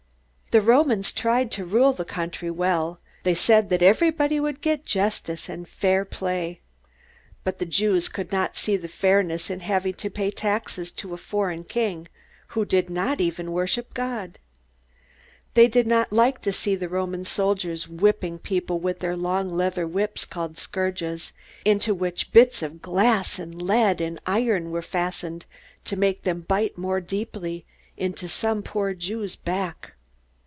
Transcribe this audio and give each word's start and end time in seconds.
The 0.53 0.59
Romans 0.59 1.13
tried 1.13 1.49
to 1.51 1.63
rule 1.63 1.93
the 1.93 2.03
country 2.03 2.51
well. 2.51 2.99
They 3.23 3.33
said 3.33 3.69
that 3.69 3.81
everybody 3.81 4.37
would 4.37 4.59
get 4.59 4.83
justice 4.85 5.47
and 5.47 5.65
fair 5.65 6.03
play. 6.03 6.59
But 7.45 7.59
the 7.59 7.65
Jews 7.65 8.09
could 8.09 8.33
not 8.33 8.57
see 8.57 8.75
the 8.75 8.89
fairness 8.89 9.49
in 9.49 9.61
having 9.61 9.93
to 9.93 10.09
pay 10.09 10.29
taxes 10.29 10.91
to 10.91 11.13
a 11.13 11.17
foreign 11.17 11.63
king 11.63 12.09
who 12.49 12.65
did 12.65 12.89
not 12.89 13.21
even 13.21 13.53
worship 13.53 13.93
God. 13.93 14.39
They 15.53 15.69
did 15.69 15.87
not 15.87 16.11
like 16.11 16.41
to 16.41 16.51
see 16.51 16.75
Roman 16.75 17.23
soldiers 17.23 17.87
whipping 17.87 18.37
people 18.37 18.77
with 18.77 19.01
long 19.01 19.47
leather 19.47 19.87
whips 19.87 20.25
called 20.25 20.57
scourges, 20.57 21.31
into 21.63 21.93
which 21.93 22.33
bits 22.33 22.61
of 22.61 22.81
glass 22.81 23.39
and 23.39 23.61
lead 23.61 24.01
and 24.01 24.19
iron 24.27 24.69
were 24.71 24.81
fastened 24.81 25.45
to 25.85 25.95
make 25.95 26.23
them 26.23 26.41
bite 26.41 26.77
more 26.77 26.99
deeply 26.99 27.63
into 27.95 28.27
some 28.27 28.61
poor 28.61 28.93
Jew's 28.93 29.37
back. 29.37 29.93